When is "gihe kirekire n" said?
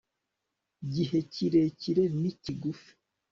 0.93-2.21